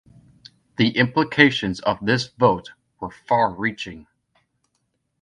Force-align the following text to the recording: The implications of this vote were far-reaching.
The 0.77 0.97
implications 0.97 1.79
of 1.81 1.99
this 2.03 2.25
vote 2.29 2.71
were 2.99 3.11
far-reaching. 3.11 4.07